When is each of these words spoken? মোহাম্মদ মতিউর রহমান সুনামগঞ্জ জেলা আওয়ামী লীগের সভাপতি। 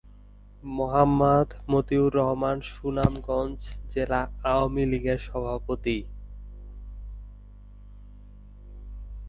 মোহাম্মদ 0.77 1.49
মতিউর 1.71 2.11
রহমান 2.19 2.57
সুনামগঞ্জ 2.71 3.59
জেলা 3.93 4.21
আওয়ামী 4.43 4.83
লীগের 4.91 5.19
সভাপতি। 5.27 5.97